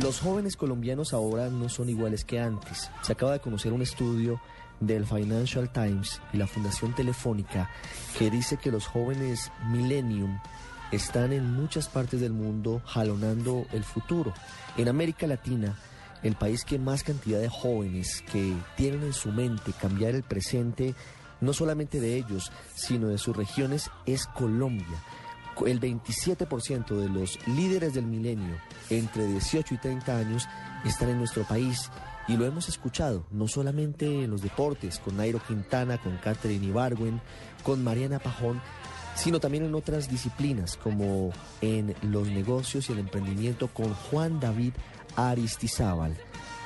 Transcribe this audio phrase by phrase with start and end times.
[0.00, 2.90] Los jóvenes colombianos ahora no son iguales que antes.
[3.02, 4.40] Se acaba de conocer un estudio
[4.80, 7.70] del Financial Times y la Fundación Telefónica
[8.18, 10.40] que dice que los jóvenes millennium
[10.92, 14.32] están en muchas partes del mundo jalonando el futuro.
[14.76, 15.76] En América Latina,
[16.22, 20.94] el país que más cantidad de jóvenes que tienen en su mente cambiar el presente,
[21.40, 25.02] no solamente de ellos, sino de sus regiones, es Colombia.
[25.66, 28.56] El 27% de los líderes del milenio
[28.90, 30.48] entre 18 y 30 años
[30.84, 31.90] están en nuestro país
[32.28, 37.20] y lo hemos escuchado, no solamente en los deportes, con Nairo Quintana, con Catherine Ibargüen,
[37.62, 38.60] con Mariana Pajón,
[39.14, 44.72] sino también en otras disciplinas como en los negocios y el emprendimiento con Juan David
[45.16, 46.16] Aristizábal.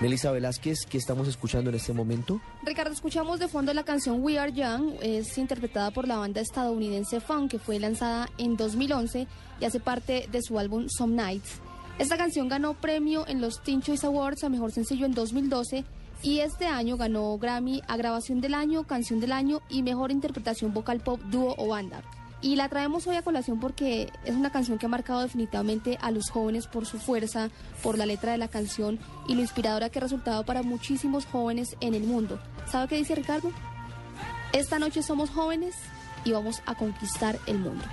[0.00, 2.40] Melissa Velázquez, ¿qué estamos escuchando en este momento?
[2.64, 7.20] Ricardo, escuchamos de fondo la canción We Are Young, es interpretada por la banda estadounidense
[7.20, 9.26] Fun, que fue lanzada en 2011
[9.60, 11.60] y hace parte de su álbum Some Nights.
[11.98, 15.84] Esta canción ganó premio en los Teen Choice Awards a Mejor Sencillo en 2012
[16.22, 20.72] y este año ganó Grammy a Grabación del Año, Canción del Año y Mejor Interpretación
[20.72, 22.02] Vocal Pop, Dúo o Banda.
[22.42, 26.10] Y la traemos hoy a colación porque es una canción que ha marcado definitivamente a
[26.10, 27.50] los jóvenes por su fuerza,
[27.82, 31.76] por la letra de la canción y lo inspiradora que ha resultado para muchísimos jóvenes
[31.80, 32.40] en el mundo.
[32.66, 33.52] ¿Sabe qué dice Ricardo?
[34.52, 35.74] Esta noche somos jóvenes
[36.24, 37.84] y vamos a conquistar el mundo.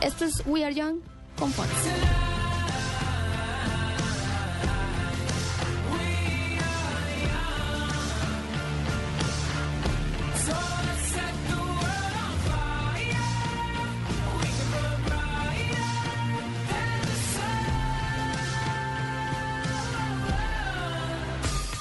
[0.00, 0.98] Esto es We Are Young
[1.38, 2.31] con Fun.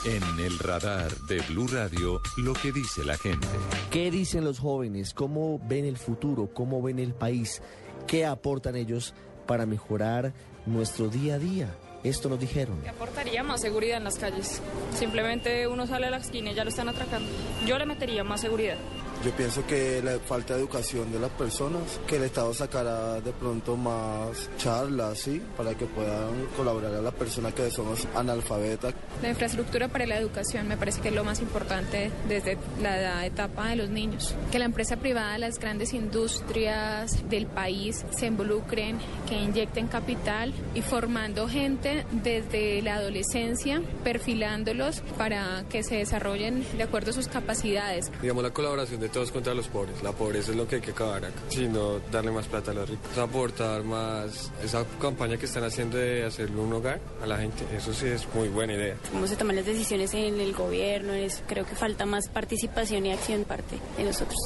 [0.04, 3.48] En el radar de Blue Radio, lo que dice la gente.
[3.92, 5.14] ¿Qué dicen los jóvenes?
[5.14, 6.50] ¿Cómo ven el futuro?
[6.52, 7.62] ¿Cómo ven el país?
[8.08, 9.14] ¿Qué aportan ellos
[9.46, 10.34] para mejorar
[10.66, 11.76] nuestro día a día?
[12.04, 12.82] Esto nos dijeron.
[12.82, 14.60] ¿Qué aportaría más seguridad en las calles?
[14.98, 17.30] Simplemente uno sale a la esquina y ya lo están atracando.
[17.68, 18.78] Yo le metería más seguridad.
[19.24, 23.32] Yo pienso que la falta de educación de las personas, que el Estado sacará de
[23.32, 25.40] pronto más charlas, ¿sí?
[25.56, 28.96] Para que puedan colaborar a las personas que son analfabetas.
[29.22, 33.70] La infraestructura para la educación me parece que es lo más importante desde la etapa
[33.70, 34.34] de los niños.
[34.52, 38.98] Que la empresa privada, las grandes industrias del país se involucren,
[39.30, 46.82] que inyecten capital y formando gente desde la adolescencia, perfilándolos para que se desarrollen de
[46.82, 48.12] acuerdo a sus capacidades.
[48.20, 50.02] Digamos, la colaboración de todos contra los pobres.
[50.04, 52.90] La pobreza es lo que hay que acabar acá, sino darle más plata a los
[52.90, 53.18] ricos.
[53.18, 57.94] Aportar más esa campaña que están haciendo de hacerle un hogar a la gente, eso
[57.94, 58.96] sí es muy buena idea.
[59.12, 63.12] Cómo se toman las decisiones en el gobierno, es, creo que falta más participación y
[63.12, 64.38] acción parte de nosotros.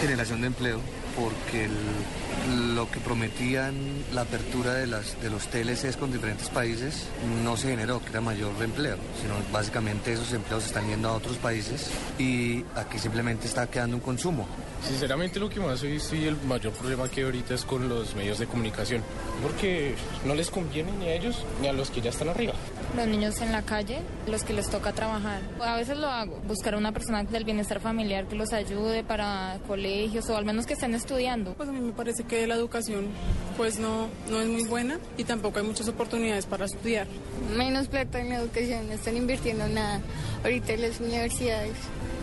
[0.00, 0.80] Generación de empleo,
[1.20, 3.74] porque el, lo que prometían
[4.14, 7.06] la apertura de, las, de los TLCs con diferentes países
[7.44, 11.36] no se generó, que era mayor empleo, sino básicamente esos empleos están yendo a otros
[11.36, 14.46] países y aquí simplemente está quedando un consumo.
[14.82, 18.14] Sinceramente lo que más hoy sí el mayor problema que hay ahorita es con los
[18.14, 19.02] medios de comunicación,
[19.42, 19.94] porque
[20.24, 22.54] no les conviene ni a ellos ni a los que ya están arriba.
[22.96, 25.42] Los niños en la calle, los que les toca trabajar.
[25.60, 30.28] A veces lo hago, buscar una persona del bienestar familiar que los ayude para colegios
[30.30, 31.54] o al menos que estén estudiando.
[31.54, 33.08] Pues a mí me parece que la educación
[33.56, 37.08] pues no, no es muy buena y tampoco hay muchas oportunidades para estudiar.
[37.56, 40.00] Menos plata en la educación, no están invirtiendo nada
[40.44, 41.74] ahorita en las universidades.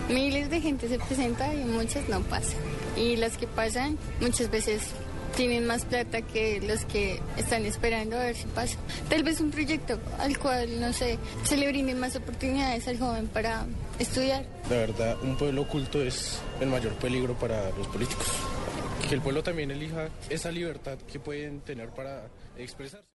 [0.09, 2.55] Miles de gente se presenta y muchas no pasan.
[2.95, 4.81] Y las que pasan muchas veces
[5.35, 8.77] tienen más plata que los que están esperando a ver si pasa.
[9.09, 13.27] Tal vez un proyecto al cual, no sé, se le brinden más oportunidades al joven
[13.27, 13.65] para
[13.99, 14.45] estudiar.
[14.69, 18.25] La verdad, un pueblo oculto es el mayor peligro para los políticos.
[19.07, 23.07] Que el pueblo también elija esa libertad que pueden tener para expresarse.